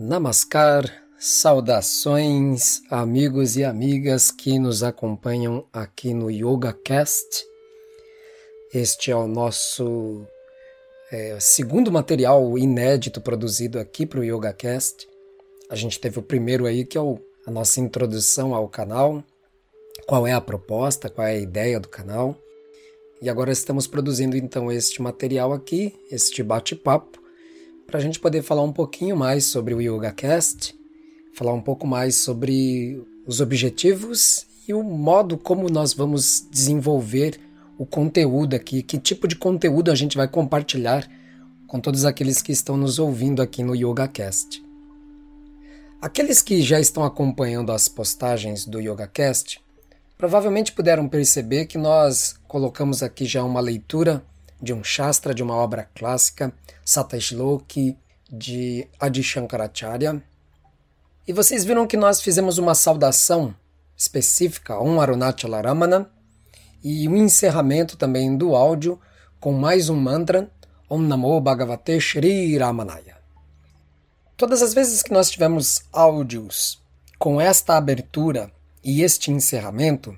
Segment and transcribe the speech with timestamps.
[0.00, 0.84] Namaskar,
[1.18, 7.44] saudações, amigos e amigas que nos acompanham aqui no YogaCast.
[8.72, 10.24] Este é o nosso
[11.10, 15.08] é, segundo material inédito produzido aqui para o YogaCast.
[15.68, 19.24] A gente teve o primeiro aí, que é o, a nossa introdução ao canal,
[20.06, 22.38] qual é a proposta, qual é a ideia do canal.
[23.20, 27.18] E agora estamos produzindo então este material aqui, este bate-papo,
[27.88, 30.78] para a gente poder falar um pouquinho mais sobre o YogaCast,
[31.34, 37.40] falar um pouco mais sobre os objetivos e o modo como nós vamos desenvolver
[37.78, 41.08] o conteúdo aqui, que tipo de conteúdo a gente vai compartilhar
[41.66, 44.62] com todos aqueles que estão nos ouvindo aqui no YogaCast.
[46.00, 49.60] Aqueles que já estão acompanhando as postagens do YogaCast
[50.18, 54.20] Provavelmente puderam perceber que nós colocamos aqui já uma leitura
[54.60, 56.52] de um Shastra, de uma obra clássica,
[56.84, 57.96] Satashloki,
[58.30, 60.22] de Adi Shankaracharya.
[61.26, 63.54] E vocês viram que nós fizemos uma saudação
[63.96, 66.10] específica a um Arunachala Ramana
[66.82, 69.00] e um encerramento também do áudio
[69.40, 70.50] com mais um mantra,
[70.88, 73.16] Om Namo Bhagavate Shri Ramanaya.
[74.36, 76.80] Todas as vezes que nós tivemos áudios
[77.18, 78.50] com esta abertura
[78.82, 80.16] e este encerramento,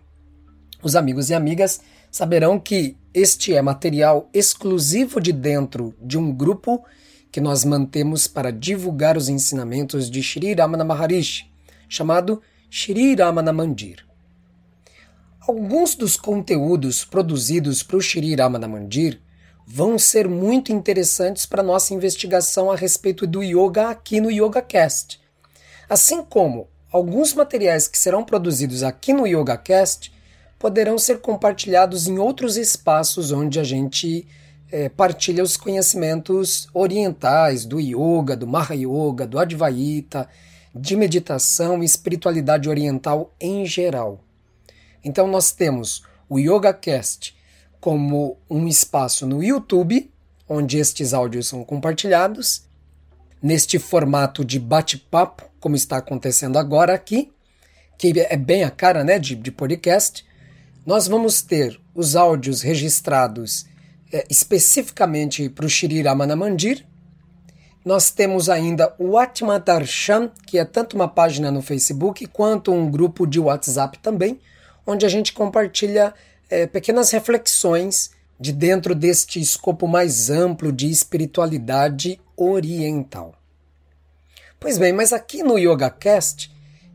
[0.82, 6.84] os amigos e amigas saberão que este é material exclusivo de dentro de um grupo
[7.32, 11.50] que nós mantemos para divulgar os ensinamentos de Shri Ramana Maharishi,
[11.88, 14.06] chamado Shri Ramana Mandir.
[15.40, 19.20] Alguns dos conteúdos produzidos para o Shri Ramana Mandir
[19.66, 25.20] vão ser muito interessantes para nossa investigação a respeito do yoga aqui no YogaCast.
[25.88, 30.12] Assim como alguns materiais que serão produzidos aqui no YogaCast
[30.60, 34.28] poderão ser compartilhados em outros espaços onde a gente
[34.70, 40.28] é, partilha os conhecimentos orientais do yoga, do Maha-Yoga, do Advaita,
[40.74, 44.20] de meditação e espiritualidade oriental em geral.
[45.02, 47.34] Então nós temos o YogaCast
[47.80, 50.10] como um espaço no YouTube,
[50.46, 52.64] onde estes áudios são compartilhados,
[53.42, 57.32] neste formato de bate-papo, como está acontecendo agora aqui,
[57.96, 60.28] que é bem a cara né, de, de podcast,
[60.90, 63.64] nós vamos ter os áudios registrados
[64.12, 66.84] é, especificamente para o Shri Ramana Mandir.
[67.84, 72.90] Nós temos ainda o Atma Darshan, que é tanto uma página no Facebook quanto um
[72.90, 74.40] grupo de WhatsApp também,
[74.84, 76.12] onde a gente compartilha
[76.50, 83.36] é, pequenas reflexões de dentro deste escopo mais amplo de espiritualidade oriental.
[84.58, 86.49] Pois bem, mas aqui no YogaCast,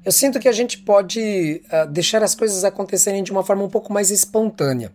[0.06, 3.70] eu sinto que a gente pode uh, deixar as coisas acontecerem de uma forma um
[3.70, 4.94] pouco mais espontânea.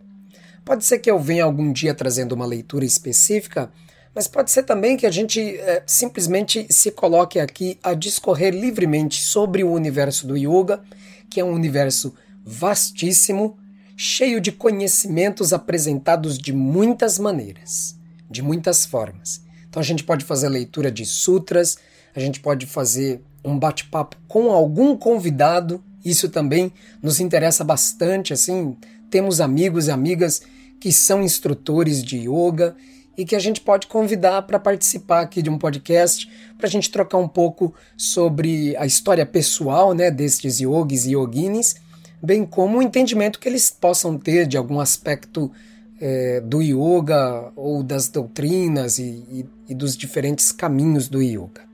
[0.63, 3.69] Pode ser que eu venha algum dia trazendo uma leitura específica,
[4.15, 9.21] mas pode ser também que a gente uh, simplesmente se coloque aqui a discorrer livremente
[9.21, 10.81] sobre o universo do yoga,
[11.29, 13.57] que é um universo vastíssimo
[13.97, 17.97] cheio de conhecimentos apresentados de muitas maneiras,
[18.29, 19.41] de muitas formas.
[19.69, 21.77] Então a gente pode fazer leitura de sutras,
[22.15, 26.71] a gente pode fazer um bate-papo com algum convidado, isso também
[27.01, 28.75] nos interessa bastante, assim,
[29.09, 30.41] temos amigos e amigas
[30.79, 32.75] que são instrutores de yoga
[33.17, 36.89] e que a gente pode convidar para participar aqui de um podcast, para a gente
[36.89, 41.75] trocar um pouco sobre a história pessoal né, destes yogis e yoginis
[42.21, 45.51] bem como o entendimento que eles possam ter de algum aspecto
[45.99, 51.70] é, do yoga ou das doutrinas e, e, e dos diferentes caminhos do yoga.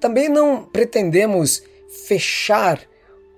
[0.00, 1.62] Também não pretendemos
[2.06, 2.80] fechar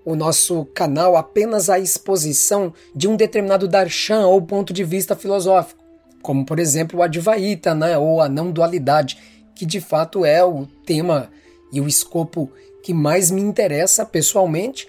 [0.05, 5.83] o nosso canal apenas à exposição de um determinado darshan ou ponto de vista filosófico,
[6.23, 9.19] como por exemplo o Advaita né, ou a não dualidade,
[9.55, 11.31] que de fato é o tema
[11.73, 12.51] e o escopo
[12.83, 14.89] que mais me interessa pessoalmente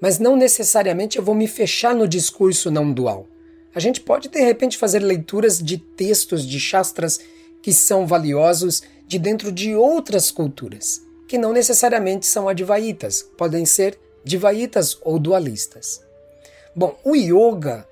[0.00, 3.26] mas não necessariamente eu vou me fechar no discurso não dual.
[3.74, 7.20] A gente pode de repente fazer leituras de textos de Shastras
[7.62, 13.98] que são valiosos de dentro de outras culturas, que não necessariamente são advaitas, podem ser
[14.24, 16.02] divaitas ou dualistas.
[16.74, 17.86] Bom, o yoga,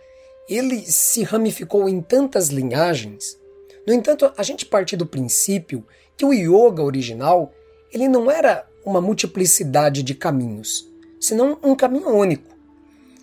[0.49, 3.39] ele se ramificou em tantas linhagens.
[3.87, 5.87] No entanto, a gente parte do princípio
[6.17, 7.53] que o yoga original,
[7.93, 10.89] ele não era uma multiplicidade de caminhos,
[11.21, 12.55] senão um caminho único.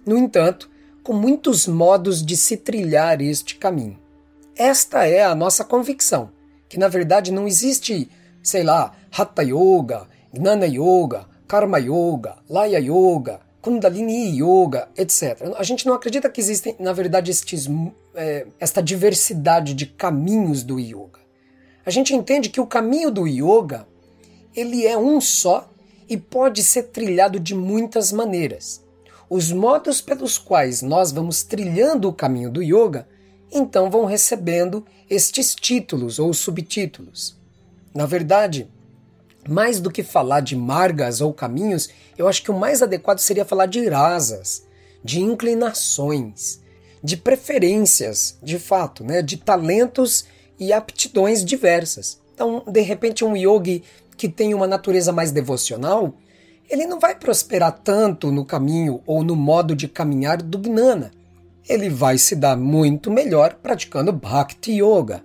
[0.05, 0.69] No entanto,
[1.03, 3.99] com muitos modos de se trilhar este caminho.
[4.55, 6.31] Esta é a nossa convicção,
[6.67, 8.09] que na verdade não existe,
[8.43, 15.53] sei lá, Hatha Yoga, Gnana Yoga, Karma Yoga, Laya Yoga, Kundalini Yoga, etc.
[15.55, 17.67] A gente não acredita que existem, na verdade, estes,
[18.15, 21.19] é, esta diversidade de caminhos do yoga.
[21.85, 23.87] A gente entende que o caminho do yoga
[24.55, 25.69] ele é um só
[26.09, 28.83] e pode ser trilhado de muitas maneiras.
[29.29, 33.07] Os modos pelos quais nós vamos trilhando o caminho do yoga,
[33.51, 37.40] então vão recebendo estes títulos ou subtítulos.
[37.93, 38.69] Na verdade,
[39.47, 43.45] mais do que falar de margas ou caminhos, eu acho que o mais adequado seria
[43.45, 44.65] falar de rasas,
[45.03, 46.61] de inclinações,
[47.03, 50.25] de preferências, de fato, né, de talentos
[50.59, 52.21] e aptidões diversas.
[52.33, 53.83] Então, de repente, um yogi
[54.15, 56.13] que tem uma natureza mais devocional,
[56.69, 61.11] ele não vai prosperar tanto no caminho ou no modo de caminhar do Gnana.
[61.67, 65.23] Ele vai se dar muito melhor praticando Bhakti Yoga.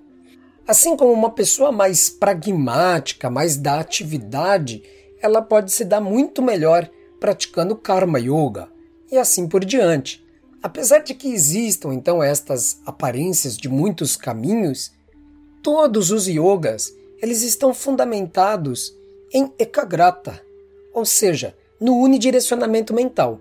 [0.67, 4.83] Assim como uma pessoa mais pragmática, mais da atividade,
[5.23, 6.91] ela pode se dar muito melhor
[7.21, 8.69] praticando Karma Yoga
[9.11, 10.25] e assim por diante.
[10.61, 14.93] Apesar de que existam então estas aparências de muitos caminhos,
[15.63, 16.93] todos os yogas
[17.23, 18.93] eles estão fundamentados
[19.33, 20.43] em ekagrata,
[20.93, 23.41] ou seja, no unidirecionamento mental.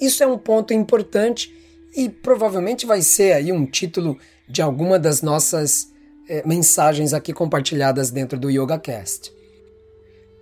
[0.00, 1.52] Isso é um ponto importante
[1.96, 4.16] e provavelmente vai ser aí um título
[4.48, 5.91] de alguma das nossas
[6.28, 9.32] eh, mensagens aqui compartilhadas dentro do YogaCast.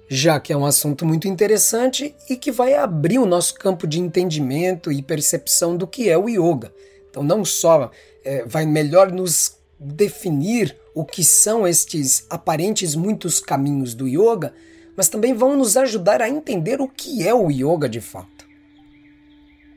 [0.09, 4.01] Já que é um assunto muito interessante e que vai abrir o nosso campo de
[4.01, 6.73] entendimento e percepção do que é o yoga.
[7.09, 7.91] Então, não só
[8.25, 14.53] eh, vai melhor nos definir o que são estes aparentes muitos caminhos do yoga,
[14.97, 18.47] mas também vão nos ajudar a entender o que é o yoga de fato.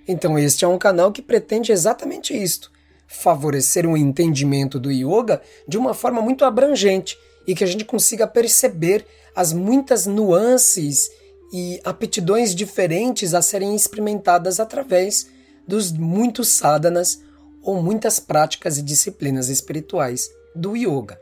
[0.07, 2.71] Então, este é um canal que pretende exatamente isto:
[3.07, 8.25] favorecer um entendimento do yoga de uma forma muito abrangente e que a gente consiga
[8.25, 9.05] perceber
[9.35, 11.09] as muitas nuances
[11.53, 15.27] e aptidões diferentes a serem experimentadas através
[15.67, 17.21] dos muitos sadhanas
[17.61, 21.19] ou muitas práticas e disciplinas espirituais do yoga.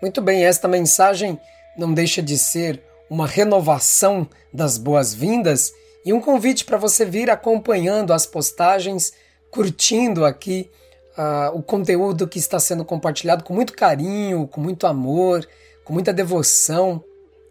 [0.00, 1.40] Muito bem, esta mensagem
[1.76, 5.72] não deixa de ser uma renovação das boas-vindas
[6.04, 9.12] e um convite para você vir acompanhando as postagens,
[9.56, 10.70] curtindo aqui
[11.16, 15.48] uh, o conteúdo que está sendo compartilhado com muito carinho, com muito amor,
[15.82, 17.02] com muita devoção.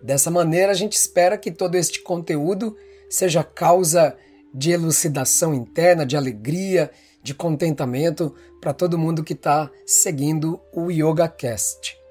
[0.03, 2.77] Dessa maneira, a gente espera que todo este conteúdo
[3.09, 4.15] seja causa
[4.53, 6.91] de elucidação interna, de alegria,
[7.23, 12.04] de contentamento para todo mundo que está seguindo o YogaCast.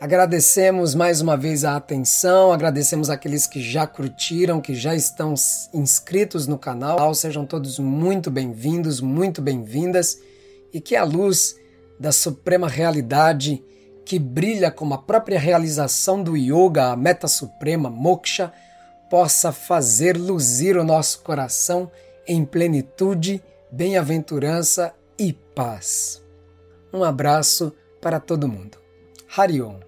[0.00, 5.34] Agradecemos mais uma vez a atenção, agradecemos aqueles que já curtiram, que já estão
[5.74, 7.12] inscritos no canal.
[7.14, 10.20] Sejam todos muito bem-vindos, muito bem-vindas
[10.72, 11.56] e que a luz
[11.98, 13.60] da suprema realidade
[14.04, 18.52] que brilha como a própria realização do yoga, a meta suprema, moksha,
[19.10, 21.90] possa fazer luzir o nosso coração
[22.24, 23.42] em plenitude
[23.72, 26.22] bem-aventurança e paz.
[26.92, 28.87] Um abraço para todo mundo.
[29.30, 29.80] ハリオン。